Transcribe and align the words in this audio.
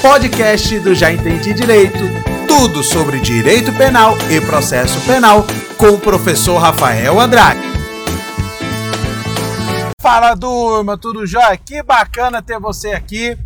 podcast 0.00 0.80
do 0.80 0.94
Já 0.94 1.12
Entendi 1.12 1.52
Direito. 1.52 1.98
Tudo 2.48 2.82
sobre 2.82 3.20
direito 3.20 3.70
penal 3.74 4.14
e 4.30 4.40
processo 4.40 4.98
penal 5.06 5.44
com 5.76 5.90
o 5.90 6.00
professor 6.00 6.56
Rafael 6.56 7.20
Andrade. 7.20 7.60
Fala 10.00 10.34
turma, 10.34 10.96
tudo 10.96 11.26
jóia? 11.26 11.54
Que 11.58 11.82
bacana 11.82 12.40
ter 12.40 12.58
você 12.58 12.92
aqui 12.92 13.36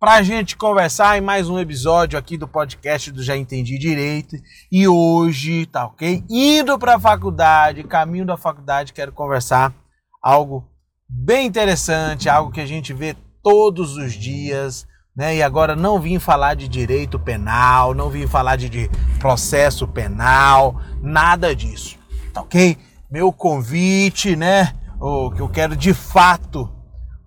para 0.00 0.14
a 0.14 0.22
gente 0.22 0.56
conversar 0.56 1.18
em 1.18 1.20
mais 1.20 1.50
um 1.50 1.58
episódio 1.58 2.18
aqui 2.18 2.38
do 2.38 2.48
podcast 2.48 3.12
do 3.12 3.22
Já 3.22 3.36
Entendi 3.36 3.78
Direito. 3.78 4.36
E 4.72 4.88
hoje, 4.88 5.66
tá 5.66 5.84
ok? 5.84 6.24
Indo 6.30 6.78
para 6.78 6.96
a 6.96 7.00
faculdade, 7.00 7.84
caminho 7.84 8.24
da 8.24 8.38
faculdade, 8.38 8.94
quero 8.94 9.12
conversar 9.12 9.70
algo 10.22 10.66
bem 11.06 11.46
interessante, 11.46 12.30
algo 12.30 12.50
que 12.50 12.60
a 12.62 12.66
gente 12.66 12.94
vê 12.94 13.14
todos 13.42 13.98
os 13.98 14.14
dias 14.14 14.86
né? 15.16 15.36
E 15.36 15.42
agora 15.42 15.76
não 15.76 16.00
vim 16.00 16.18
falar 16.18 16.54
de 16.54 16.66
direito 16.66 17.18
penal, 17.18 17.94
não 17.94 18.10
vim 18.10 18.26
falar 18.26 18.56
de, 18.56 18.68
de 18.68 18.90
processo 19.18 19.86
penal, 19.86 20.80
nada 21.00 21.54
disso, 21.54 21.96
tá 22.32 22.42
ok? 22.42 22.76
Meu 23.10 23.32
convite, 23.32 24.34
né? 24.34 24.72
O 25.00 25.30
que 25.30 25.40
eu 25.40 25.48
quero 25.48 25.76
de 25.76 25.94
fato 25.94 26.68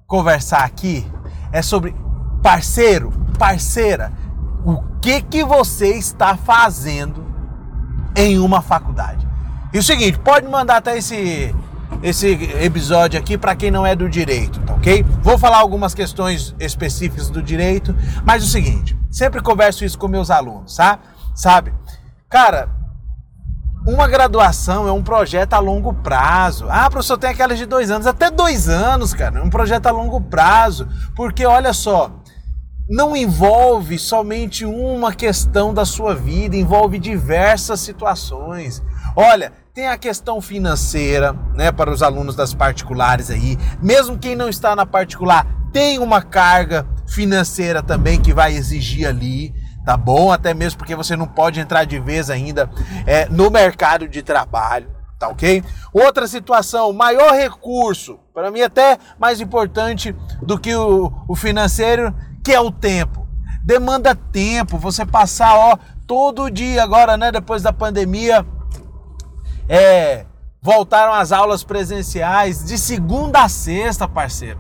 conversar 0.06 0.64
aqui 0.64 1.06
é 1.52 1.62
sobre 1.62 1.96
parceiro, 2.42 3.12
parceira, 3.38 4.12
o 4.66 4.82
que 5.00 5.22
que 5.22 5.44
você 5.44 5.96
está 5.96 6.36
fazendo 6.36 7.26
em 8.16 8.38
uma 8.38 8.62
faculdade? 8.62 9.28
E 9.74 9.78
o 9.78 9.84
seguinte, 9.84 10.18
pode 10.20 10.48
mandar 10.48 10.78
até 10.78 10.98
esse 10.98 11.54
esse 12.04 12.28
episódio 12.62 13.20
aqui 13.20 13.38
para 13.38 13.56
quem 13.56 13.72
não 13.72 13.86
é 13.86 13.96
do 13.96 14.10
direito, 14.10 14.60
tá 14.62 14.74
ok? 14.74 15.04
Vou 15.22 15.38
falar 15.38 15.58
algumas 15.58 15.94
questões 15.94 16.56
específicas 16.60 17.30
do 17.30 17.42
direito, 17.42 17.96
mas 18.24 18.44
o 18.44 18.48
seguinte, 18.48 18.98
sempre 19.12 19.42
converso 19.42 19.84
isso 19.84 19.98
com 19.98 20.08
meus 20.08 20.30
alunos, 20.30 20.76
tá? 20.76 21.00
Sabe? 21.36 21.74
Cara, 22.30 22.70
uma 23.88 24.06
graduação 24.06 24.86
é 24.86 24.92
um 24.92 25.02
projeto 25.02 25.54
a 25.54 25.60
longo 25.60 25.94
prazo. 25.94 26.68
Ah, 26.70 26.90
professor, 26.90 27.18
tem 27.18 27.30
aquelas 27.30 27.58
de 27.58 27.66
dois 27.66 27.90
anos, 27.90 28.06
até 28.06 28.30
dois 28.30 28.68
anos, 28.68 29.14
cara. 29.14 29.42
Um 29.42 29.50
projeto 29.50 29.88
a 29.88 29.92
longo 29.92 30.20
prazo. 30.20 30.90
Porque 31.16 31.46
olha 31.46 31.72
só, 31.72 32.12
não 32.90 33.16
envolve 33.16 33.98
somente 33.98 34.66
uma 34.66 35.14
questão 35.14 35.74
da 35.74 35.86
sua 35.86 36.14
vida, 36.14 36.58
envolve 36.58 37.00
diversas 37.00 37.80
situações. 37.80 38.84
Olha, 39.16 39.54
tem 39.78 39.88
a 39.88 39.96
questão 39.96 40.42
financeira, 40.42 41.34
né, 41.54 41.72
para 41.72 41.92
os 41.92 42.02
alunos 42.02 42.36
das 42.36 42.52
particulares 42.52 43.30
aí. 43.30 43.56
Mesmo 43.80 44.18
quem 44.18 44.36
não 44.36 44.50
está 44.50 44.76
na 44.76 44.88
particular, 44.88 45.46
tem 45.72 46.00
uma 46.00 46.20
carga 46.20 46.84
financeira 47.08 47.84
também 47.84 48.20
que 48.20 48.34
vai 48.34 48.56
exigir 48.56 49.08
ali, 49.08 49.54
tá 49.86 49.96
bom? 49.96 50.32
Até 50.32 50.52
mesmo 50.52 50.80
porque 50.80 50.96
você 50.96 51.16
não 51.16 51.28
pode 51.28 51.60
entrar 51.60 51.86
de 51.86 52.00
vez 52.00 52.32
ainda 52.32 52.68
é, 53.06 53.30
no 53.30 53.52
mercado 53.52 54.08
de 54.08 54.24
trabalho, 54.24 54.90
tá 55.20 55.28
ok? 55.28 55.64
Outra 55.94 56.26
situação, 56.26 56.92
maior 56.92 57.34
recurso, 57.34 58.18
para 58.34 58.50
mim 58.50 58.62
até 58.62 58.98
mais 59.20 59.40
importante 59.40 60.12
do 60.42 60.58
que 60.58 60.74
o, 60.74 61.14
o 61.28 61.36
financeiro, 61.36 62.16
que 62.44 62.52
é 62.52 62.60
o 62.60 62.72
tempo. 62.72 63.28
Demanda 63.64 64.16
tempo, 64.16 64.80
você 64.80 65.06
passar, 65.06 65.56
ó, 65.56 65.78
todo 66.08 66.50
dia 66.50 66.82
agora, 66.82 67.16
né, 67.16 67.32
depois 67.32 67.62
da 67.62 67.72
pandemia, 67.72 68.44
é, 69.68 70.26
voltaram 70.62 71.14
as 71.14 71.32
aulas 71.32 71.64
presenciais 71.64 72.64
de 72.64 72.78
segunda 72.78 73.44
a 73.44 73.50
sexta, 73.50 74.08
parceiro. 74.08 74.60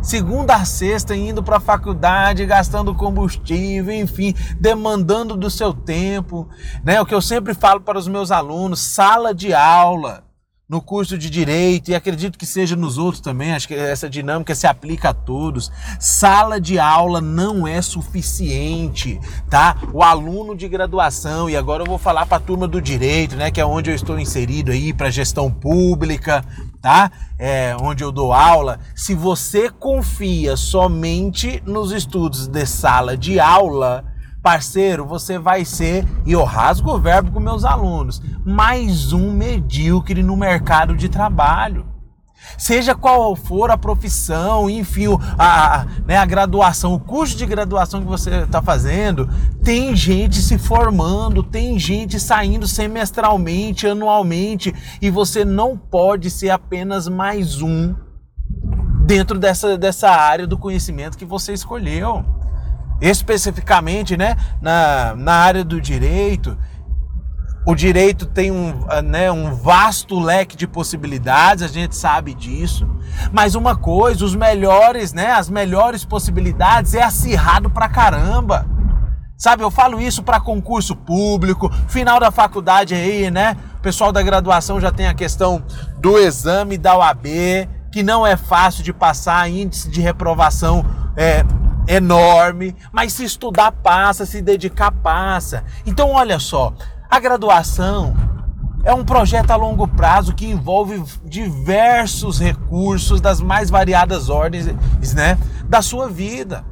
Segunda 0.00 0.54
a 0.54 0.64
sexta, 0.64 1.16
indo 1.16 1.42
para 1.42 1.56
a 1.56 1.60
faculdade, 1.60 2.46
gastando 2.46 2.94
combustível, 2.94 3.92
enfim, 3.92 4.32
demandando 4.60 5.36
do 5.36 5.50
seu 5.50 5.74
tempo. 5.74 6.48
Né? 6.84 7.00
O 7.00 7.06
que 7.06 7.14
eu 7.14 7.20
sempre 7.20 7.52
falo 7.52 7.80
para 7.80 7.98
os 7.98 8.06
meus 8.06 8.30
alunos: 8.30 8.78
sala 8.78 9.34
de 9.34 9.52
aula 9.52 10.27
no 10.68 10.82
curso 10.82 11.16
de 11.16 11.30
direito 11.30 11.90
e 11.90 11.94
acredito 11.94 12.38
que 12.38 12.44
seja 12.44 12.76
nos 12.76 12.98
outros 12.98 13.22
também, 13.22 13.52
acho 13.52 13.66
que 13.66 13.74
essa 13.74 14.08
dinâmica 14.08 14.54
se 14.54 14.66
aplica 14.66 15.08
a 15.10 15.14
todos. 15.14 15.72
Sala 15.98 16.60
de 16.60 16.78
aula 16.78 17.22
não 17.22 17.66
é 17.66 17.80
suficiente, 17.80 19.18
tá? 19.48 19.78
O 19.94 20.02
aluno 20.02 20.54
de 20.54 20.68
graduação, 20.68 21.48
e 21.48 21.56
agora 21.56 21.82
eu 21.82 21.86
vou 21.86 21.96
falar 21.96 22.26
para 22.26 22.36
a 22.36 22.40
turma 22.40 22.68
do 22.68 22.82
direito, 22.82 23.34
né, 23.34 23.50
que 23.50 23.60
é 23.60 23.64
onde 23.64 23.90
eu 23.90 23.94
estou 23.94 24.20
inserido 24.20 24.70
aí 24.70 24.92
para 24.92 25.08
gestão 25.08 25.50
pública, 25.50 26.44
tá? 26.82 27.10
É, 27.38 27.74
onde 27.80 28.04
eu 28.04 28.12
dou 28.12 28.34
aula. 28.34 28.78
Se 28.94 29.14
você 29.14 29.70
confia 29.70 30.54
somente 30.54 31.62
nos 31.64 31.92
estudos 31.92 32.46
de 32.46 32.66
sala 32.66 33.16
de 33.16 33.40
aula, 33.40 34.04
parceiro, 34.48 35.04
você 35.04 35.38
vai 35.38 35.62
ser, 35.62 36.06
e 36.24 36.32
eu 36.32 36.42
rasgo 36.42 36.92
o 36.92 36.98
verbo 36.98 37.30
com 37.30 37.38
meus 37.38 37.66
alunos, 37.66 38.22
mais 38.46 39.12
um 39.12 39.30
medíocre 39.30 40.22
no 40.22 40.34
mercado 40.38 40.96
de 40.96 41.06
trabalho. 41.06 41.84
Seja 42.56 42.94
qual 42.94 43.36
for 43.36 43.70
a 43.70 43.76
profissão, 43.76 44.70
enfim, 44.70 45.04
a, 45.38 45.84
né, 46.06 46.16
a 46.16 46.24
graduação, 46.24 46.94
o 46.94 46.98
curso 46.98 47.36
de 47.36 47.44
graduação 47.44 48.00
que 48.00 48.06
você 48.06 48.44
está 48.44 48.62
fazendo, 48.62 49.28
tem 49.62 49.94
gente 49.94 50.40
se 50.40 50.56
formando, 50.56 51.42
tem 51.42 51.78
gente 51.78 52.18
saindo 52.18 52.66
semestralmente, 52.66 53.86
anualmente, 53.86 54.74
e 55.02 55.10
você 55.10 55.44
não 55.44 55.76
pode 55.76 56.30
ser 56.30 56.48
apenas 56.48 57.06
mais 57.06 57.60
um 57.60 57.94
dentro 59.04 59.38
dessa, 59.38 59.76
dessa 59.76 60.08
área 60.08 60.46
do 60.46 60.56
conhecimento 60.56 61.18
que 61.18 61.26
você 61.26 61.52
escolheu 61.52 62.24
especificamente 63.00 64.16
né, 64.16 64.36
na, 64.60 65.14
na 65.16 65.34
área 65.34 65.64
do 65.64 65.80
direito, 65.80 66.56
o 67.66 67.74
direito 67.74 68.24
tem 68.24 68.50
um, 68.50 68.72
né, 69.04 69.30
um 69.30 69.54
vasto 69.54 70.18
leque 70.18 70.56
de 70.56 70.66
possibilidades, 70.66 71.62
a 71.62 71.68
gente 71.68 71.94
sabe 71.94 72.32
disso. 72.32 72.88
Mas 73.30 73.54
uma 73.54 73.76
coisa, 73.76 74.24
os 74.24 74.34
melhores, 74.34 75.12
né, 75.12 75.32
as 75.32 75.50
melhores 75.50 76.02
possibilidades 76.02 76.94
é 76.94 77.02
acirrado 77.02 77.68
pra 77.68 77.88
caramba. 77.88 78.66
Sabe, 79.36 79.62
eu 79.62 79.70
falo 79.70 80.00
isso 80.00 80.22
para 80.22 80.40
concurso 80.40 80.96
público, 80.96 81.70
final 81.88 82.18
da 82.18 82.30
faculdade 82.30 82.94
aí, 82.94 83.30
né? 83.30 83.54
O 83.78 83.80
pessoal 83.82 84.10
da 84.10 84.22
graduação 84.22 84.80
já 84.80 84.90
tem 84.90 85.06
a 85.06 85.14
questão 85.14 85.62
do 85.98 86.18
exame 86.18 86.78
da 86.78 86.96
OAB, 86.96 87.26
que 87.92 88.02
não 88.02 88.26
é 88.26 88.36
fácil 88.36 88.82
de 88.82 88.92
passar, 88.92 89.48
índice 89.48 89.90
de 89.90 90.00
reprovação 90.00 90.84
é, 91.16 91.44
enorme, 91.88 92.76
mas 92.92 93.14
se 93.14 93.24
estudar 93.24 93.72
passa, 93.72 94.26
se 94.26 94.42
dedicar 94.42 94.92
passa. 94.92 95.64
Então 95.86 96.12
olha 96.12 96.38
só, 96.38 96.74
a 97.10 97.18
graduação 97.18 98.14
é 98.84 98.92
um 98.92 99.04
projeto 99.04 99.50
a 99.50 99.56
longo 99.56 99.88
prazo 99.88 100.34
que 100.34 100.46
envolve 100.46 101.02
diversos 101.24 102.38
recursos 102.38 103.20
das 103.20 103.40
mais 103.40 103.70
variadas 103.70 104.28
ordens, 104.28 104.66
né, 105.14 105.38
da 105.64 105.82
sua 105.82 106.08
vida. 106.08 106.64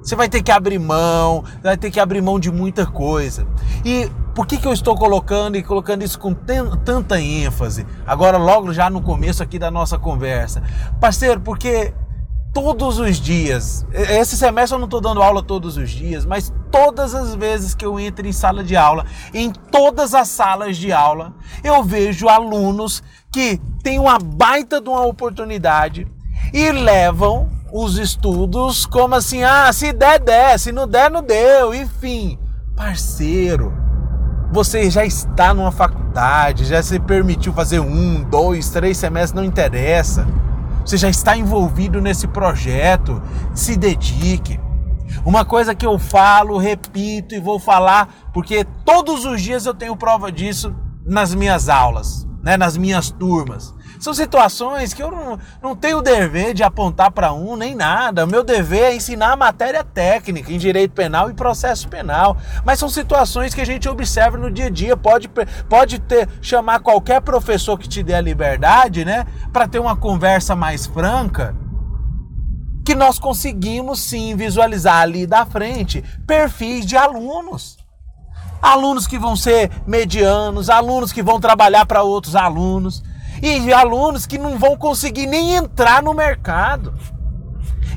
Você 0.00 0.14
vai 0.14 0.28
ter 0.28 0.42
que 0.42 0.52
abrir 0.52 0.78
mão, 0.78 1.44
vai 1.60 1.76
ter 1.76 1.90
que 1.90 1.98
abrir 1.98 2.22
mão 2.22 2.38
de 2.38 2.52
muita 2.52 2.86
coisa. 2.86 3.46
E 3.84 4.08
por 4.34 4.46
que, 4.46 4.56
que 4.56 4.66
eu 4.66 4.72
estou 4.72 4.96
colocando 4.96 5.56
e 5.56 5.62
colocando 5.62 6.04
isso 6.04 6.18
com 6.18 6.32
tanta 6.32 7.20
ênfase? 7.20 7.84
Agora, 8.06 8.38
logo 8.38 8.72
já 8.72 8.88
no 8.88 9.02
começo 9.02 9.42
aqui 9.42 9.58
da 9.58 9.70
nossa 9.70 9.98
conversa. 9.98 10.62
Parceiro, 11.00 11.40
porque 11.40 11.92
todos 12.62 12.98
os 12.98 13.16
dias. 13.16 13.86
Esse 13.92 14.36
semestre 14.36 14.74
eu 14.74 14.78
não 14.78 14.86
estou 14.86 15.00
dando 15.00 15.22
aula 15.22 15.42
todos 15.42 15.76
os 15.76 15.90
dias, 15.90 16.24
mas 16.24 16.52
todas 16.70 17.14
as 17.14 17.34
vezes 17.34 17.74
que 17.74 17.84
eu 17.84 17.98
entro 17.98 18.26
em 18.26 18.32
sala 18.32 18.62
de 18.62 18.76
aula, 18.76 19.04
em 19.32 19.50
todas 19.50 20.14
as 20.14 20.28
salas 20.28 20.76
de 20.76 20.92
aula, 20.92 21.32
eu 21.62 21.82
vejo 21.82 22.28
alunos 22.28 23.02
que 23.30 23.60
têm 23.82 23.98
uma 23.98 24.18
baita 24.18 24.80
de 24.80 24.88
uma 24.88 25.04
oportunidade 25.04 26.06
e 26.52 26.70
levam 26.72 27.48
os 27.72 27.98
estudos 27.98 28.86
como 28.86 29.14
assim, 29.14 29.42
ah, 29.42 29.72
se 29.72 29.92
der, 29.92 30.18
der, 30.18 30.58
se 30.58 30.72
não 30.72 30.86
der, 30.86 31.10
não 31.10 31.22
deu, 31.22 31.74
enfim. 31.74 32.38
Parceiro, 32.74 33.72
você 34.50 34.90
já 34.90 35.04
está 35.04 35.52
numa 35.52 35.70
faculdade, 35.70 36.64
já 36.64 36.82
se 36.82 36.98
permitiu 36.98 37.52
fazer 37.52 37.80
um, 37.80 38.22
dois, 38.24 38.70
três 38.70 38.96
semestres, 38.96 39.32
não 39.32 39.44
interessa 39.44 40.26
você 40.88 40.96
já 40.96 41.10
está 41.10 41.36
envolvido 41.36 42.00
nesse 42.00 42.26
projeto, 42.26 43.22
se 43.54 43.76
dedique. 43.76 44.58
Uma 45.22 45.44
coisa 45.44 45.74
que 45.74 45.84
eu 45.84 45.98
falo, 45.98 46.56
repito 46.56 47.34
e 47.34 47.40
vou 47.40 47.58
falar, 47.58 48.30
porque 48.32 48.64
todos 48.86 49.26
os 49.26 49.42
dias 49.42 49.66
eu 49.66 49.74
tenho 49.74 49.94
prova 49.94 50.32
disso 50.32 50.74
nas 51.04 51.34
minhas 51.34 51.68
aulas, 51.68 52.26
né, 52.42 52.56
nas 52.56 52.78
minhas 52.78 53.10
turmas. 53.10 53.74
São 54.00 54.14
situações 54.14 54.94
que 54.94 55.02
eu 55.02 55.10
não, 55.10 55.38
não 55.60 55.74
tenho 55.74 55.98
o 55.98 56.02
dever 56.02 56.54
de 56.54 56.62
apontar 56.62 57.10
para 57.10 57.32
um 57.32 57.56
nem 57.56 57.74
nada. 57.74 58.24
O 58.24 58.28
meu 58.28 58.44
dever 58.44 58.84
é 58.84 58.94
ensinar 58.94 59.32
a 59.32 59.36
matéria 59.36 59.82
técnica 59.82 60.52
em 60.52 60.58
direito 60.58 60.92
penal 60.92 61.28
e 61.28 61.34
processo 61.34 61.88
penal. 61.88 62.36
Mas 62.64 62.78
são 62.78 62.88
situações 62.88 63.54
que 63.54 63.60
a 63.60 63.66
gente 63.66 63.88
observa 63.88 64.36
no 64.38 64.50
dia 64.50 64.66
a 64.66 64.70
dia. 64.70 64.96
Pode, 64.96 65.28
pode 65.68 65.98
ter, 65.98 66.28
chamar 66.40 66.78
qualquer 66.80 67.20
professor 67.20 67.76
que 67.76 67.88
te 67.88 68.02
dê 68.02 68.14
a 68.14 68.20
liberdade, 68.20 69.04
né? 69.04 69.26
Para 69.52 69.66
ter 69.66 69.80
uma 69.80 69.96
conversa 69.96 70.54
mais 70.54 70.86
franca 70.86 71.56
que 72.84 72.94
nós 72.94 73.18
conseguimos 73.18 74.00
sim 74.00 74.34
visualizar 74.34 75.02
ali 75.02 75.26
da 75.26 75.44
frente 75.44 76.02
perfis 76.26 76.86
de 76.86 76.96
alunos. 76.96 77.76
Alunos 78.62 79.06
que 79.06 79.18
vão 79.18 79.36
ser 79.36 79.70
medianos, 79.86 80.70
alunos 80.70 81.12
que 81.12 81.22
vão 81.22 81.38
trabalhar 81.38 81.84
para 81.84 82.02
outros 82.02 82.34
alunos 82.34 83.02
e 83.42 83.72
alunos 83.72 84.26
que 84.26 84.38
não 84.38 84.58
vão 84.58 84.76
conseguir 84.76 85.26
nem 85.26 85.54
entrar 85.54 86.02
no 86.02 86.14
mercado. 86.14 86.92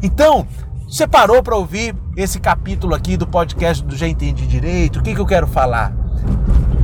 Então, 0.04 0.48
você 0.88 1.08
parou 1.08 1.42
para 1.42 1.56
ouvir 1.56 1.96
esse 2.18 2.40
capítulo 2.40 2.94
aqui 2.94 3.16
do 3.16 3.26
podcast 3.26 3.84
do 3.84 3.96
Já 3.96 4.08
Entendi 4.08 4.46
Direito? 4.46 5.00
O 5.00 5.02
que, 5.04 5.16
que 5.16 5.22
eu 5.22 5.26
quero 5.26 5.48
falar? 5.48 5.94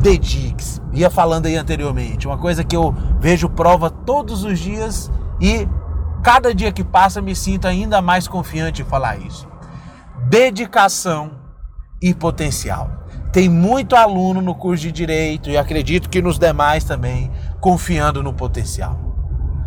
Dedique-se. 0.01 0.81
Ia 0.93 1.09
falando 1.09 1.45
aí 1.45 1.55
anteriormente, 1.55 2.25
uma 2.25 2.37
coisa 2.37 2.63
que 2.63 2.75
eu 2.75 2.95
vejo 3.19 3.49
prova 3.49 3.89
todos 3.89 4.43
os 4.43 4.57
dias 4.57 5.11
e 5.41 5.67
cada 6.23 6.55
dia 6.55 6.71
que 6.71 6.83
passa 6.83 7.21
me 7.21 7.35
sinto 7.35 7.67
ainda 7.67 8.01
mais 8.01 8.27
confiante 8.27 8.81
em 8.81 8.85
falar 8.85 9.17
isso. 9.17 9.47
Dedicação 10.29 11.31
e 12.01 12.13
potencial. 12.13 12.89
Tem 13.31 13.49
muito 13.49 13.95
aluno 13.95 14.41
no 14.41 14.55
curso 14.55 14.83
de 14.83 14.91
direito 14.91 15.49
e 15.49 15.57
acredito 15.57 16.09
que 16.09 16.21
nos 16.21 16.39
demais 16.39 16.83
também, 16.83 17.29
confiando 17.59 18.23
no 18.23 18.33
potencial. 18.33 19.07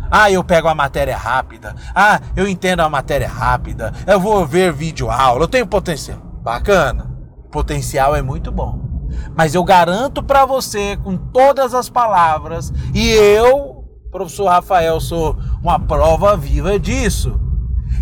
Ah, 0.09 0.29
eu 0.29 0.43
pego 0.43 0.67
a 0.67 0.75
matéria 0.75 1.15
rápida. 1.15 1.73
Ah, 1.95 2.19
eu 2.35 2.47
entendo 2.47 2.81
a 2.81 2.89
matéria 2.89 3.29
rápida. 3.29 3.93
Eu 4.05 4.19
vou 4.19 4.45
ver 4.45 4.73
vídeo 4.73 5.09
aula. 5.09 5.43
Eu 5.43 5.47
tenho 5.47 5.65
potencial. 5.65 6.17
Bacana. 6.43 7.09
Potencial 7.49 8.15
é 8.15 8.21
muito 8.21 8.51
bom. 8.51 9.07
Mas 9.35 9.55
eu 9.55 9.63
garanto 9.63 10.21
para 10.21 10.45
você 10.45 10.97
com 10.97 11.15
todas 11.15 11.73
as 11.73 11.89
palavras 11.89 12.73
e 12.93 13.09
eu, 13.09 13.85
professor 14.11 14.49
Rafael, 14.49 14.99
sou 14.99 15.37
uma 15.61 15.79
prova 15.79 16.35
viva 16.35 16.77
disso 16.79 17.39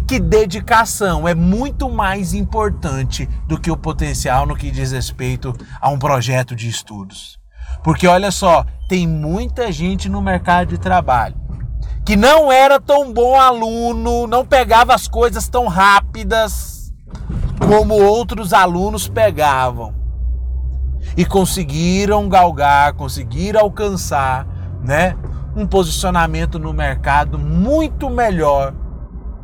que 0.08 0.20
dedicação 0.20 1.28
é 1.28 1.36
muito 1.36 1.90
mais 1.90 2.34
importante 2.34 3.28
do 3.48 3.60
que 3.60 3.70
o 3.70 3.78
potencial 3.78 4.46
no 4.46 4.56
que 4.56 4.72
diz 4.72 4.92
respeito 4.92 5.56
a 5.80 5.90
um 5.90 6.00
projeto 6.00 6.56
de 6.56 6.68
estudos. 6.68 7.39
Porque 7.84 8.08
olha 8.08 8.32
só, 8.32 8.66
tem 8.88 9.08
muita 9.08 9.72
gente 9.72 10.10
no 10.10 10.22
mercado 10.22 10.70
de 10.70 10.78
trabalho 10.78 11.36
que 12.06 12.16
não 12.16 12.52
era 12.52 12.80
tão 12.80 13.14
bom 13.14 13.40
aluno, 13.40 14.26
não 14.26 14.44
pegava 14.44 14.96
as 14.96 15.08
coisas 15.08 15.48
tão 15.48 15.68
rápidas 15.68 16.92
como 17.68 17.94
outros 17.94 18.52
alunos 18.52 19.08
pegavam. 19.08 19.94
E 21.16 21.24
conseguiram 21.24 22.28
galgar, 22.28 22.94
conseguiram 22.94 23.60
alcançar, 23.60 24.48
né, 24.84 25.16
um 25.56 25.68
posicionamento 25.68 26.58
no 26.58 26.74
mercado 26.74 27.38
muito 27.38 28.10
melhor 28.10 28.74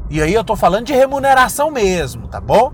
e 0.10 0.22
aí 0.22 0.34
eu 0.34 0.44
tô 0.44 0.56
falando 0.56 0.86
de 0.86 0.94
remuneração 0.94 1.72
mesmo, 1.72 2.28
tá 2.28 2.40
bom? 2.40 2.72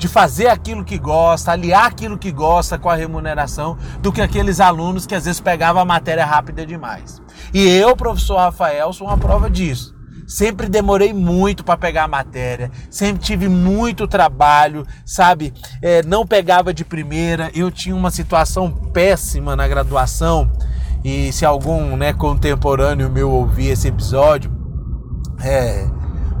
De 0.00 0.08
fazer 0.08 0.46
aquilo 0.46 0.82
que 0.82 0.96
gosta, 0.96 1.52
aliar 1.52 1.84
aquilo 1.84 2.16
que 2.16 2.32
gosta 2.32 2.78
com 2.78 2.88
a 2.88 2.94
remuneração, 2.94 3.76
do 4.00 4.10
que 4.10 4.22
aqueles 4.22 4.58
alunos 4.58 5.04
que 5.04 5.14
às 5.14 5.26
vezes 5.26 5.40
pegavam 5.40 5.82
a 5.82 5.84
matéria 5.84 6.24
rápida 6.24 6.64
demais. 6.64 7.20
E 7.52 7.68
eu, 7.68 7.94
professor 7.94 8.38
Rafael, 8.38 8.94
sou 8.94 9.06
uma 9.06 9.18
prova 9.18 9.50
disso. 9.50 9.94
Sempre 10.26 10.70
demorei 10.70 11.12
muito 11.12 11.62
para 11.62 11.76
pegar 11.76 12.04
a 12.04 12.08
matéria, 12.08 12.70
sempre 12.88 13.20
tive 13.20 13.46
muito 13.46 14.08
trabalho, 14.08 14.86
sabe? 15.04 15.52
É, 15.82 16.02
não 16.02 16.26
pegava 16.26 16.72
de 16.72 16.82
primeira. 16.82 17.50
Eu 17.54 17.70
tinha 17.70 17.94
uma 17.94 18.10
situação 18.10 18.70
péssima 18.70 19.54
na 19.54 19.68
graduação. 19.68 20.50
E 21.04 21.30
se 21.30 21.44
algum 21.44 21.94
né, 21.94 22.14
contemporâneo 22.14 23.10
meu 23.10 23.30
ouvir 23.30 23.68
esse 23.68 23.88
episódio, 23.88 24.50
é, 25.42 25.86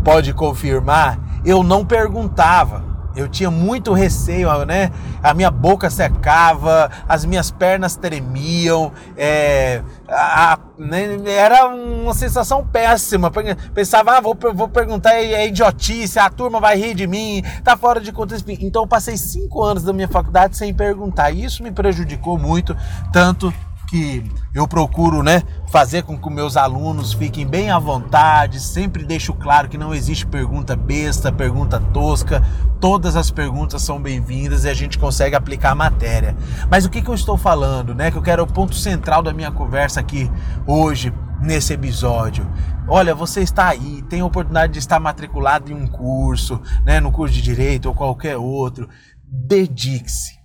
pode 0.02 0.32
confirmar, 0.32 1.42
eu 1.44 1.62
não 1.62 1.84
perguntava. 1.84 2.89
Eu 3.14 3.28
tinha 3.28 3.50
muito 3.50 3.92
receio, 3.92 4.64
né? 4.64 4.90
A 5.22 5.34
minha 5.34 5.50
boca 5.50 5.90
secava, 5.90 6.90
as 7.08 7.24
minhas 7.24 7.50
pernas 7.50 7.96
tremiam, 7.96 8.92
é, 9.16 9.82
a, 10.08 10.58
né? 10.78 11.18
era 11.26 11.66
uma 11.66 12.14
sensação 12.14 12.64
péssima. 12.64 13.30
Pensava, 13.74 14.16
ah, 14.16 14.20
vou, 14.20 14.36
vou 14.54 14.68
perguntar, 14.68 15.14
é, 15.14 15.32
é 15.32 15.48
idiotice, 15.48 16.18
a 16.18 16.30
turma 16.30 16.60
vai 16.60 16.76
rir 16.76 16.94
de 16.94 17.06
mim, 17.06 17.42
tá 17.64 17.76
fora 17.76 18.00
de 18.00 18.12
contexto. 18.12 18.48
Então 18.50 18.82
eu 18.82 18.88
passei 18.88 19.16
cinco 19.16 19.62
anos 19.62 19.82
da 19.82 19.92
minha 19.92 20.08
faculdade 20.08 20.56
sem 20.56 20.72
perguntar. 20.72 21.30
E 21.30 21.44
isso 21.44 21.62
me 21.62 21.70
prejudicou 21.70 22.38
muito, 22.38 22.76
tanto 23.12 23.52
que 23.90 24.22
eu 24.54 24.68
procuro, 24.68 25.20
né, 25.20 25.42
fazer 25.68 26.04
com 26.04 26.16
que 26.16 26.30
meus 26.30 26.56
alunos 26.56 27.12
fiquem 27.12 27.44
bem 27.44 27.70
à 27.70 27.78
vontade, 27.78 28.60
sempre 28.60 29.04
deixo 29.04 29.34
claro 29.34 29.68
que 29.68 29.76
não 29.76 29.92
existe 29.92 30.24
pergunta 30.24 30.76
besta, 30.76 31.32
pergunta 31.32 31.80
tosca, 31.92 32.40
todas 32.80 33.16
as 33.16 33.32
perguntas 33.32 33.82
são 33.82 34.00
bem-vindas 34.00 34.64
e 34.64 34.68
a 34.68 34.74
gente 34.74 34.96
consegue 34.96 35.34
aplicar 35.34 35.72
a 35.72 35.74
matéria. 35.74 36.36
Mas 36.70 36.84
o 36.84 36.90
que, 36.90 37.02
que 37.02 37.10
eu 37.10 37.14
estou 37.14 37.36
falando, 37.36 37.92
né, 37.92 38.12
que 38.12 38.16
eu 38.16 38.22
quero 38.22 38.44
o 38.44 38.46
ponto 38.46 38.76
central 38.76 39.24
da 39.24 39.32
minha 39.32 39.50
conversa 39.50 39.98
aqui 39.98 40.30
hoje, 40.64 41.12
nesse 41.40 41.72
episódio. 41.72 42.48
Olha, 42.86 43.14
você 43.14 43.40
está 43.40 43.68
aí, 43.68 44.02
tem 44.02 44.20
a 44.20 44.26
oportunidade 44.26 44.74
de 44.74 44.78
estar 44.78 45.00
matriculado 45.00 45.72
em 45.72 45.74
um 45.74 45.86
curso, 45.86 46.60
né, 46.84 47.00
no 47.00 47.10
curso 47.10 47.34
de 47.34 47.42
direito 47.42 47.86
ou 47.86 47.94
qualquer 47.94 48.36
outro, 48.36 48.88
dedique-se 49.26 50.39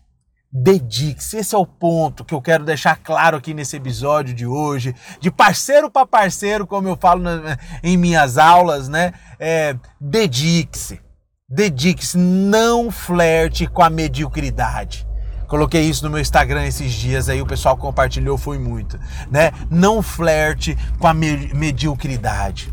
dedique-se. 0.55 1.37
Esse 1.37 1.53
é 1.53 1.57
o 1.57 1.65
ponto 1.65 2.23
que 2.23 2.33
eu 2.33 2.41
quero 2.41 2.63
deixar 2.63 2.95
claro 2.95 3.37
aqui 3.37 3.53
nesse 3.53 3.75
episódio 3.75 4.33
de 4.33 4.47
hoje. 4.47 4.95
De 5.19 5.29
parceiro 5.29 5.91
para 5.91 6.05
parceiro, 6.05 6.65
como 6.65 6.87
eu 6.87 6.95
falo 6.95 7.21
na, 7.21 7.57
em 7.83 7.97
minhas 7.97 8.37
aulas, 8.37 8.87
né? 8.87 9.11
É, 9.37 9.75
dedique-se. 9.99 11.01
Dedique-se. 11.49 12.17
Não 12.17 12.89
flerte 12.89 13.67
com 13.67 13.83
a 13.83 13.89
mediocridade. 13.89 15.05
Coloquei 15.47 15.81
isso 15.81 16.05
no 16.05 16.09
meu 16.09 16.21
Instagram 16.21 16.65
esses 16.65 16.91
dias 16.91 17.29
aí, 17.29 17.39
o 17.39 17.45
pessoal 17.45 17.77
compartilhou, 17.77 18.35
foi 18.35 18.57
muito, 18.57 18.99
né? 19.29 19.51
Não 19.69 20.01
flerte 20.01 20.75
com 20.97 21.05
a 21.05 21.13
me 21.13 21.53
mediocridade. 21.53 22.71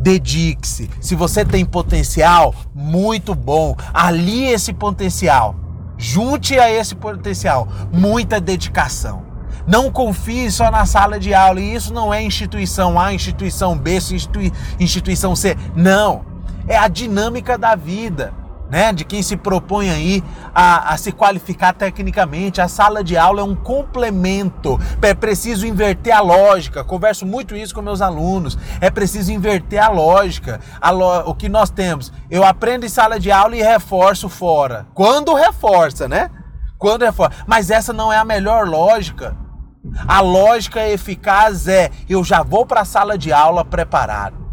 Dedique-se. 0.00 0.90
Se 1.00 1.14
você 1.14 1.44
tem 1.44 1.64
potencial, 1.64 2.54
muito 2.74 3.34
bom. 3.34 3.76
Alie 3.94 4.48
esse 4.48 4.72
potencial 4.72 5.65
Junte 5.98 6.58
a 6.58 6.70
esse 6.70 6.94
potencial 6.94 7.68
muita 7.92 8.40
dedicação. 8.40 9.24
Não 9.66 9.90
confie 9.90 10.50
só 10.50 10.70
na 10.70 10.86
sala 10.86 11.18
de 11.18 11.34
aula. 11.34 11.60
E 11.60 11.74
isso 11.74 11.92
não 11.92 12.14
é 12.14 12.22
instituição 12.22 12.98
A, 12.98 13.12
instituição 13.12 13.76
B, 13.76 13.98
instituição 14.78 15.34
C. 15.34 15.56
Não. 15.74 16.24
É 16.68 16.76
a 16.76 16.88
dinâmica 16.88 17.56
da 17.56 17.74
vida 17.74 18.32
né, 18.70 18.92
de 18.92 19.04
quem 19.04 19.22
se 19.22 19.36
propõe 19.36 19.90
aí 19.90 20.24
a, 20.54 20.92
a, 20.92 20.96
se 20.96 21.12
qualificar 21.12 21.72
tecnicamente. 21.72 22.60
A 22.60 22.68
sala 22.68 23.02
de 23.02 23.16
aula 23.16 23.40
é 23.40 23.44
um 23.44 23.54
complemento. 23.54 24.78
É 25.00 25.14
preciso 25.14 25.66
inverter 25.66 26.14
a 26.14 26.20
lógica. 26.20 26.84
Converso 26.84 27.24
muito 27.24 27.54
isso 27.54 27.74
com 27.74 27.82
meus 27.82 28.00
alunos. 28.00 28.58
É 28.80 28.90
preciso 28.90 29.32
inverter 29.32 29.82
a 29.82 29.88
lógica. 29.88 30.60
A 30.80 30.90
lo... 30.90 31.30
O 31.30 31.34
que 31.34 31.48
nós 31.48 31.70
temos? 31.70 32.12
Eu 32.30 32.44
aprendo 32.44 32.84
em 32.84 32.88
sala 32.88 33.18
de 33.20 33.30
aula 33.30 33.56
e 33.56 33.62
reforço 33.62 34.28
fora. 34.28 34.86
Quando 34.94 35.34
reforça, 35.34 36.08
né? 36.08 36.30
Quando 36.78 37.04
reforça. 37.04 37.44
Mas 37.46 37.70
essa 37.70 37.92
não 37.92 38.12
é 38.12 38.16
a 38.16 38.24
melhor 38.24 38.66
lógica. 38.66 39.36
A 40.06 40.20
lógica 40.20 40.86
eficaz 40.88 41.68
é 41.68 41.90
eu 42.08 42.24
já 42.24 42.42
vou 42.42 42.66
para 42.66 42.80
a 42.80 42.84
sala 42.84 43.16
de 43.16 43.32
aula 43.32 43.64
preparado. 43.64 44.45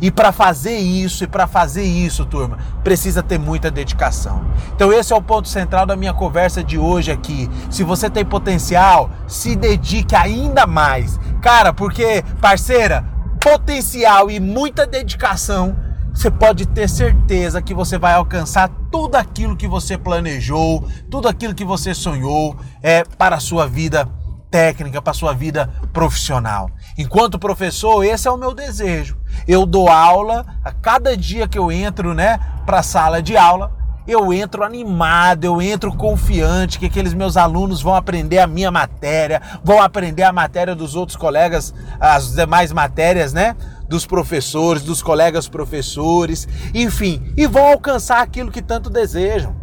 E 0.00 0.10
para 0.10 0.32
fazer 0.32 0.76
isso, 0.76 1.24
e 1.24 1.26
para 1.26 1.46
fazer 1.46 1.82
isso, 1.82 2.24
turma, 2.24 2.58
precisa 2.82 3.22
ter 3.22 3.38
muita 3.38 3.70
dedicação. 3.70 4.44
Então 4.74 4.92
esse 4.92 5.12
é 5.12 5.16
o 5.16 5.22
ponto 5.22 5.48
central 5.48 5.86
da 5.86 5.96
minha 5.96 6.12
conversa 6.12 6.62
de 6.62 6.78
hoje 6.78 7.10
aqui. 7.10 7.48
Se 7.70 7.82
você 7.82 8.08
tem 8.08 8.24
potencial, 8.24 9.10
se 9.26 9.54
dedique 9.54 10.14
ainda 10.14 10.66
mais. 10.66 11.18
Cara, 11.42 11.72
porque, 11.72 12.24
parceira, 12.40 13.04
potencial 13.40 14.30
e 14.30 14.38
muita 14.38 14.86
dedicação, 14.86 15.76
você 16.12 16.30
pode 16.30 16.66
ter 16.66 16.88
certeza 16.88 17.62
que 17.62 17.72
você 17.72 17.96
vai 17.96 18.14
alcançar 18.14 18.68
tudo 18.90 19.16
aquilo 19.16 19.56
que 19.56 19.68
você 19.68 19.96
planejou, 19.96 20.84
tudo 21.10 21.28
aquilo 21.28 21.54
que 21.54 21.64
você 21.64 21.94
sonhou 21.94 22.56
é 22.82 23.04
para 23.04 23.36
a 23.36 23.40
sua 23.40 23.66
vida 23.66 24.08
técnica, 24.50 25.00
para 25.00 25.14
sua 25.14 25.32
vida 25.32 25.70
profissional. 25.92 26.70
Enquanto 26.98 27.38
professor, 27.38 28.04
esse 28.04 28.26
é 28.26 28.30
o 28.30 28.36
meu 28.36 28.52
desejo. 28.52 29.16
Eu 29.46 29.64
dou 29.64 29.88
aula 29.88 30.44
a 30.64 30.72
cada 30.72 31.16
dia 31.16 31.46
que 31.46 31.58
eu 31.58 31.70
entro, 31.70 32.12
né, 32.14 32.38
para 32.66 32.80
a 32.80 32.82
sala 32.82 33.22
de 33.22 33.36
aula, 33.36 33.78
eu 34.06 34.32
entro 34.32 34.64
animado, 34.64 35.44
eu 35.44 35.62
entro 35.62 35.94
confiante 35.94 36.78
que 36.78 36.86
aqueles 36.86 37.14
meus 37.14 37.36
alunos 37.36 37.80
vão 37.80 37.94
aprender 37.94 38.38
a 38.38 38.46
minha 38.46 38.70
matéria, 38.70 39.40
vão 39.62 39.80
aprender 39.80 40.22
a 40.24 40.32
matéria 40.32 40.74
dos 40.74 40.96
outros 40.96 41.16
colegas, 41.16 41.72
as 42.00 42.32
demais 42.32 42.72
matérias, 42.72 43.32
né? 43.32 43.54
Dos 43.88 44.06
professores, 44.06 44.82
dos 44.82 45.02
colegas 45.02 45.48
professores, 45.48 46.48
enfim, 46.74 47.32
e 47.36 47.46
vão 47.46 47.66
alcançar 47.72 48.20
aquilo 48.20 48.50
que 48.50 48.62
tanto 48.62 48.88
desejam. 48.88 49.59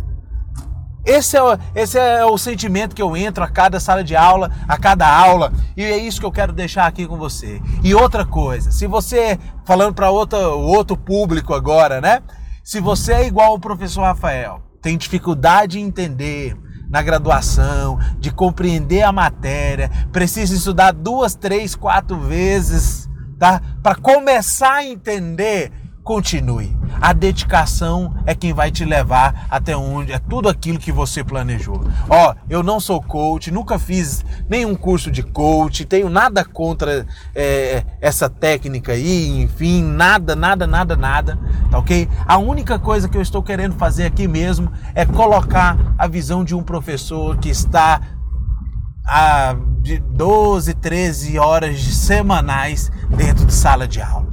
Esse 1.08 1.38
é, 1.38 1.42
o, 1.42 1.58
esse 1.74 1.98
é 1.98 2.26
o 2.26 2.38
sentimento 2.38 2.94
que 2.94 3.02
eu 3.02 3.16
entro 3.16 3.42
a 3.42 3.48
cada 3.48 3.80
sala 3.80 4.04
de 4.04 4.14
aula, 4.14 4.52
a 4.68 4.78
cada 4.78 5.08
aula, 5.08 5.54
e 5.78 5.82
é 5.82 5.98
isso 5.98 6.20
que 6.20 6.26
eu 6.26 6.32
quero 6.32 6.52
deixar 6.52 6.86
aqui 6.86 7.08
com 7.08 7.16
você. 7.16 7.62
E 7.82 7.96
outra 7.96 8.26
coisa, 8.26 8.74
se 8.74 8.86
você, 8.88 9.40
falando 9.64 9.94
para 9.94 10.12
outro, 10.12 10.98
público 10.98 11.54
agora, 11.54 12.02
né? 12.02 12.22
Se 12.62 12.82
você 12.82 13.14
é 13.14 13.26
igual 13.26 13.52
ao 13.52 13.60
professor 13.60 14.02
Rafael, 14.02 14.62
tem 14.82 14.98
dificuldade 14.98 15.80
em 15.80 15.84
entender 15.86 16.58
na 16.90 17.02
graduação, 17.02 17.98
de 18.20 18.30
compreender 18.30 19.04
a 19.04 19.12
matéria, 19.14 19.90
precisa 20.12 20.54
estudar 20.54 20.92
duas, 20.92 21.36
três, 21.36 21.74
quatro 21.74 22.20
vezes, 22.20 23.10
tá? 23.40 23.62
Para 23.82 23.96
começar 23.96 24.74
a 24.74 24.86
entender 24.86 25.72
continue. 26.04 26.77
A 27.00 27.14
dedicação 27.14 28.14
é 28.26 28.34
quem 28.34 28.54
vai 28.54 28.72
te 28.72 28.84
levar 28.84 29.48
até 29.50 29.76
onde 29.76 30.12
é 30.12 30.20
tudo 30.20 30.50
aquilo 30.50 30.80
que 30.80 30.92
você 30.92 31.24
planejou. 31.24 31.82
Ó, 32.10 32.34
eu 32.50 32.64
não 32.64 32.80
sou 32.80 33.02
coach, 33.02 33.52
nunca 33.52 33.78
fiz 33.78 34.26
nenhum 34.50 34.76
curso 34.76 35.12
de 35.12 35.24
coach, 35.24 35.86
tenho 35.86 36.10
nada 36.10 36.44
contra 36.44 37.06
é, 37.36 37.84
essa 38.02 38.30
técnica 38.30 38.94
aí, 38.94 39.42
enfim, 39.42 39.84
nada, 39.84 40.36
nada, 40.36 40.66
nada, 40.66 40.96
nada, 40.96 41.40
tá 41.70 41.78
ok? 41.78 42.08
A 42.26 42.38
única 42.38 42.80
coisa 42.80 43.08
que 43.08 43.18
eu 43.18 43.22
estou 43.22 43.44
querendo 43.44 43.76
fazer 43.76 44.06
aqui 44.06 44.28
mesmo 44.28 44.72
é 44.94 45.06
colocar 45.06 45.78
a 45.98 46.08
visão 46.08 46.44
de 46.44 46.56
um 46.56 46.64
professor 46.64 47.38
que 47.38 47.50
está 47.50 48.02
a 49.06 49.56
de 49.88 50.00
12, 50.00 50.74
13 50.74 51.40
horas 51.40 51.82
semanais 51.82 52.92
dentro 53.10 53.46
de 53.46 53.54
sala 53.54 53.88
de 53.88 54.02
aula. 54.02 54.28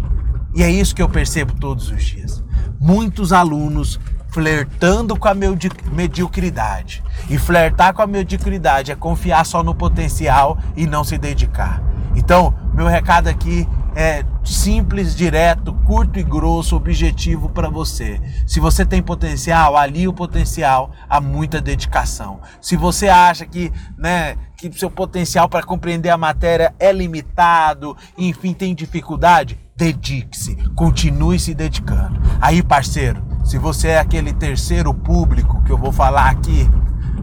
E 0.52 0.64
é 0.64 0.71
isso 0.71 0.94
que 0.94 1.02
eu 1.02 1.09
percebo 1.09 1.52
todos 1.54 1.90
os 1.90 2.02
dias. 2.02 2.44
Muitos 2.85 3.33
alunos 3.33 3.99
flertando 4.29 5.19
com 5.19 5.26
a 5.26 5.35
mediocridade. 5.35 7.03
E 7.31 7.38
flertar 7.38 7.95
com 7.95 8.03
a 8.03 8.07
mediocridade 8.07 8.93
é 8.93 8.95
confiar 8.95 9.47
só 9.47 9.62
no 9.62 9.75
potencial 9.75 10.59
e 10.76 10.87
não 10.87 11.03
se 11.03 11.17
dedicar. 11.17 11.83
Então, 12.14 12.55
meu 12.75 12.87
recado 12.87 13.29
aqui 13.29 13.67
é 13.97 14.23
simples, 14.45 15.17
direto, 15.17 15.73
curto 15.87 16.19
e 16.19 16.23
grosso, 16.23 16.76
objetivo 16.76 17.49
para 17.49 17.71
você. 17.71 18.21
Se 18.47 18.61
você 18.61 18.85
tem 18.85 19.00
potencial, 19.00 19.79
ali 19.79 20.07
o 20.07 20.12
potencial, 20.12 20.91
há 21.09 21.23
muita 21.23 21.62
dedicação. 21.62 22.38
Se 22.61 22.76
você 22.76 23.09
acha 23.09 23.47
que, 23.47 23.73
né, 23.97 24.37
que 24.59 24.71
seu 24.79 24.91
potencial 24.91 25.49
para 25.49 25.64
compreender 25.64 26.11
a 26.11 26.19
matéria 26.19 26.75
é 26.79 26.93
limitado, 26.93 27.97
enfim, 28.19 28.53
tem 28.53 28.75
dificuldade, 28.75 29.59
dedique-se, 29.76 30.57
continue 30.75 31.38
se 31.38 31.54
dedicando. 31.54 32.21
Aí, 32.40 32.62
parceiro, 32.62 33.23
se 33.45 33.59
você 33.59 33.88
é 33.88 33.99
aquele 33.99 34.33
terceiro 34.33 34.95
público 34.95 35.62
que 35.64 35.73
eu 35.73 35.78
vou 35.78 35.93
falar 35.93 36.31
aqui, 36.31 36.69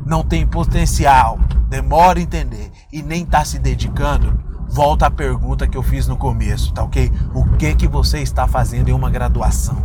não 0.05 0.23
tem 0.23 0.45
potencial, 0.45 1.39
demora 1.69 2.19
a 2.19 2.21
entender 2.21 2.71
e 2.91 3.01
nem 3.01 3.23
está 3.23 3.45
se 3.45 3.57
dedicando, 3.57 4.37
volta 4.67 5.07
à 5.07 5.11
pergunta 5.11 5.67
que 5.67 5.77
eu 5.77 5.83
fiz 5.83 6.07
no 6.07 6.17
começo, 6.17 6.73
tá 6.73 6.83
ok? 6.83 7.11
O 7.33 7.45
que 7.57 7.75
que 7.75 7.87
você 7.87 8.19
está 8.19 8.47
fazendo 8.47 8.89
em 8.89 8.93
uma 8.93 9.09
graduação? 9.09 9.81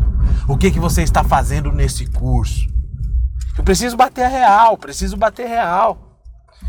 O 0.49 0.57
que 0.57 0.71
que 0.71 0.81
você 0.81 1.03
está 1.03 1.23
fazendo 1.23 1.73
nesse 1.73 2.07
curso? 2.07 2.67
Eu 3.57 3.65
preciso 3.65 3.97
bater 3.97 4.29
real, 4.29 4.77
preciso 4.77 5.17
bater 5.17 5.49
real. 5.49 6.21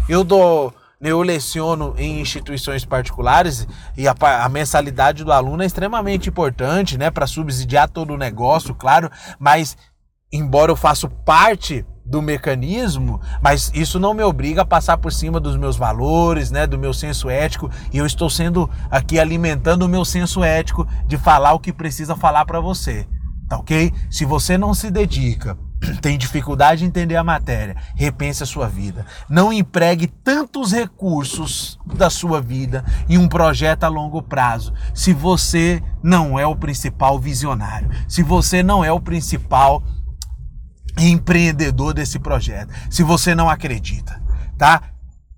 Eu 0.08 0.24
dou 0.24 0.74
eu 1.02 1.22
leciono 1.22 1.94
em 1.98 2.20
instituições 2.20 2.84
particulares 2.84 3.68
e 3.96 4.08
a, 4.08 4.16
a 4.44 4.50
mensalidade 4.50 5.24
do 5.24 5.32
aluno 5.32 5.62
é 5.62 5.66
extremamente 5.66 6.30
importante, 6.30 6.98
né, 6.98 7.12
para 7.12 7.28
subsidiar 7.28 7.90
todo 7.90 8.14
o 8.14 8.18
negócio, 8.18 8.74
claro, 8.74 9.10
mas 9.40 9.78
embora 10.32 10.72
eu 10.72 10.76
faça 10.76 11.08
parte 11.08 11.86
do 12.04 12.22
mecanismo, 12.22 13.20
mas 13.42 13.70
isso 13.76 14.00
não 14.00 14.14
me 14.14 14.24
obriga 14.24 14.62
a 14.62 14.66
passar 14.66 14.98
por 14.98 15.12
cima 15.12 15.40
dos 15.40 15.58
meus 15.58 15.76
valores, 15.76 16.50
né, 16.50 16.66
do 16.66 16.80
meu 16.80 16.94
senso 16.94 17.30
ético, 17.30 17.70
e 17.92 17.98
eu 17.98 18.06
estou 18.06 18.30
sendo 18.30 18.70
aqui 18.90 19.20
alimentando 19.20 19.84
o 19.84 19.90
meu 19.90 20.06
senso 20.06 20.44
ético 20.44 20.88
de 21.06 21.18
falar 21.18 21.54
o 21.54 21.60
que 21.60 21.74
precisa 21.74 22.16
falar 22.16 22.46
para 22.46 22.60
você. 22.60 23.08
Tá 23.48 23.58
OK? 23.58 23.94
Se 24.10 24.26
você 24.26 24.58
não 24.58 24.74
se 24.74 24.90
dedica 24.90 25.58
tem 26.02 26.18
dificuldade 26.18 26.84
em 26.84 26.88
entender 26.88 27.16
a 27.16 27.24
matéria, 27.24 27.76
repense 27.96 28.44
a 28.44 28.46
sua 28.46 28.68
vida. 28.68 29.06
Não 29.30 29.52
empregue 29.52 30.08
tantos 30.08 30.72
recursos 30.72 31.80
da 31.86 32.10
sua 32.10 32.42
vida 32.42 32.84
em 33.08 33.18
um 33.18 33.28
projeto 33.28 33.84
a 33.84 33.88
longo 33.88 34.22
prazo 34.22 34.74
se 34.94 35.14
você 35.14 35.82
não 36.02 36.38
é 36.38 36.46
o 36.46 36.56
principal 36.56 37.20
visionário, 37.20 37.90
se 38.08 38.24
você 38.24 38.64
não 38.64 38.84
é 38.84 38.92
o 38.92 39.00
principal 39.00 39.84
empreendedor 40.98 41.94
desse 41.94 42.18
projeto, 42.18 42.74
se 42.90 43.04
você 43.04 43.36
não 43.36 43.50
acredita, 43.50 44.22
tá? 44.58 44.82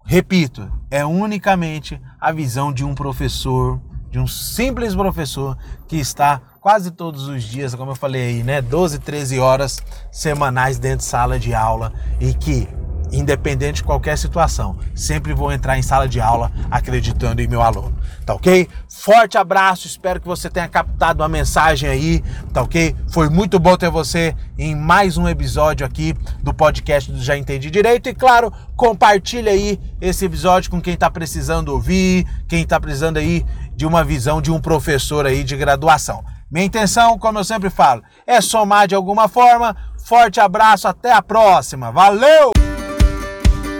Repito, 0.06 0.72
é 0.90 1.06
unicamente 1.06 2.02
a 2.20 2.32
visão 2.32 2.74
de 2.74 2.84
um 2.84 2.96
professor, 2.96 3.80
de 4.10 4.20
um 4.20 4.28
simples 4.28 4.96
professor 4.96 5.58
que 5.88 5.98
está 5.98 6.42
quase 6.60 6.92
todos 6.92 7.28
os 7.28 7.44
dias, 7.44 7.74
como 7.76 7.92
eu 7.92 7.96
falei 7.96 8.28
aí, 8.28 8.44
né? 8.44 8.62
12, 8.62 9.00
13 9.00 9.40
horas 9.40 9.82
semanais 10.12 10.78
dentro 10.78 11.00
de 11.00 11.06
sala 11.06 11.40
de 11.40 11.54
aula 11.54 11.94
e 12.20 12.34
que, 12.34 12.68
independente 13.12 13.78
de 13.78 13.84
qualquer 13.84 14.18
situação, 14.18 14.78
sempre 14.96 15.34
vou 15.34 15.52
entrar 15.52 15.78
em 15.78 15.82
sala 15.82 16.08
de 16.08 16.20
aula 16.20 16.52
acreditando 16.70 17.42
em 17.42 17.48
meu 17.48 17.62
aluno. 17.62 17.94
Tá 18.26 18.34
ok? 18.34 18.68
Forte 18.88 19.38
abraço, 19.38 19.88
espero 19.88 20.20
que 20.20 20.28
você 20.28 20.50
tenha 20.50 20.68
captado 20.68 21.22
uma 21.22 21.30
mensagem 21.30 21.90
aí, 21.90 22.24
tá 22.54 22.62
ok? 22.62 22.96
Foi 23.12 23.30
muito 23.30 23.60
bom 23.60 23.76
ter 23.76 23.90
você 23.90 24.36
em 24.58 24.76
mais 24.76 25.18
um 25.18 25.28
episódio 25.28 25.86
aqui 25.86 26.14
do 26.42 26.54
podcast 26.54 27.12
do 27.12 27.22
Já 27.22 27.38
Entendi 27.38 27.72
Direito. 27.72 28.10
E 28.10 28.14
claro, 28.14 28.54
compartilha 28.76 29.52
aí 29.52 29.80
esse 30.00 30.26
episódio 30.26 30.70
com 30.70 30.82
quem 30.82 30.96
tá 30.96 31.10
precisando 31.10 31.70
ouvir, 31.70 32.28
quem 32.48 32.66
tá 32.66 32.80
precisando 32.80 33.18
aí 33.18 33.46
de 33.76 33.86
uma 33.86 34.04
visão 34.04 34.42
de 34.42 34.52
um 34.52 34.60
professor 34.60 35.26
aí 35.26 35.44
de 35.44 35.56
graduação. 35.56 36.24
Minha 36.52 36.66
intenção, 36.66 37.18
como 37.18 37.40
eu 37.40 37.44
sempre 37.44 37.70
falo, 37.70 38.02
é 38.26 38.42
somar 38.42 38.88
de 38.88 38.96
alguma 38.96 39.28
forma. 39.28 39.76
Forte 40.06 40.40
abraço, 40.40 40.88
até 40.88 41.14
a 41.14 41.22
próxima. 41.22 41.92
Valeu! 41.92 42.69